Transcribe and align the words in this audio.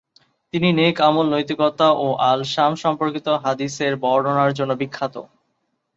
তিনি 0.53 0.69
নেক 0.71 0.95
আমল, 1.01 1.25
নৈতিকতা 1.33 1.87
ও 1.97 2.07
আল-শাম 2.29 2.71
সম্পর্কিত 2.83 3.27
হাদিসের 3.43 3.93
বর্ণনার 4.03 4.51
জন্য 4.53 4.71
বিখ্যাত। 4.81 5.15